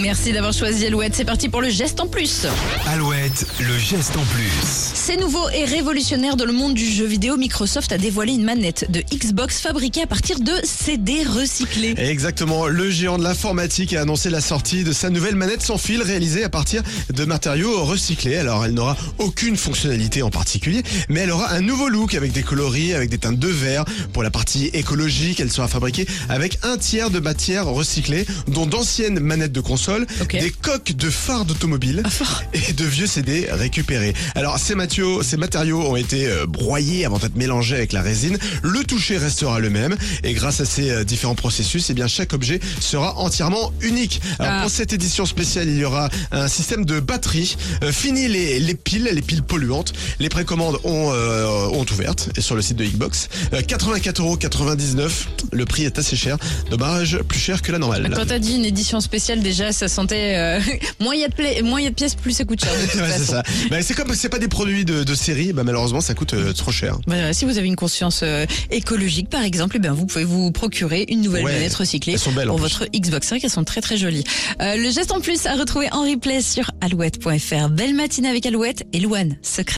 [0.00, 1.14] Merci d'avoir choisi Alouette.
[1.14, 2.46] C'est parti pour le geste en plus.
[2.86, 4.50] Alouette, le geste en plus.
[4.62, 7.38] C'est nouveau et révolutionnaire dans le monde du jeu vidéo.
[7.38, 11.94] Microsoft a dévoilé une manette de Xbox fabriquée à partir de CD recyclés.
[11.96, 16.02] Exactement, le géant de l'informatique a annoncé la sortie de sa nouvelle manette sans fil
[16.02, 18.36] réalisée à partir de matériaux recyclés.
[18.36, 22.42] Alors elle n'aura aucune fonctionnalité en particulier, mais elle aura un nouveau look avec des
[22.42, 23.86] coloris, avec des teintes de verre.
[24.12, 29.20] Pour la partie écologique, elle sera fabriquée avec un tiers de matière recyclée, dont d'anciennes
[29.20, 29.85] manettes de console,
[30.20, 30.32] Ok.
[30.38, 32.02] des coques de phares d'automobile
[32.54, 34.14] et de vieux CD récupérés.
[34.34, 38.38] Alors ces matériaux, ces matériaux ont été euh, broyés avant d'être mélangés avec la résine.
[38.62, 42.32] Le toucher restera le même et grâce à ces euh, différents processus, eh bien chaque
[42.32, 44.20] objet sera entièrement unique.
[44.38, 44.60] Alors Ah.
[44.62, 47.56] pour cette édition spéciale, il y aura un système de batterie.
[47.82, 49.92] Euh, fini les, les piles, les piles polluantes.
[50.20, 53.28] Les précommandes ont euh, ont ouvertes sur le site de Xbox.
[53.52, 55.10] Euh, 84,99€.
[55.52, 56.36] Le prix est assez cher.
[56.70, 58.10] Dommage, plus cher que la normale.
[58.14, 60.34] Quand t'as dit une édition spéciale, déjà, ça sentait.
[60.36, 60.60] euh,
[61.00, 62.64] moins il y a de pla- moins il y a de pièces, plus ça coûte
[62.64, 62.72] cher.
[62.72, 63.42] De toute Ouais, c'est ça.
[63.70, 66.52] Bah, c'est comme c'est pas des produits de, de série, bah, malheureusement ça coûte euh,
[66.52, 66.98] trop cher.
[67.06, 70.50] Bah, si vous avez une conscience euh, écologique, par exemple, eh bien, vous pouvez vous
[70.50, 72.72] procurer une nouvelle Ouais, manette recyclée elles sont belles, en pour plus.
[72.78, 73.26] votre Xbox.
[73.26, 74.24] C'est vrai qu'elles sont très très jolies.
[74.60, 77.68] Euh, le geste en plus à retrouver en replay sur alouette.fr.
[77.70, 79.74] Belle matinée avec Alouette et Louane, secret.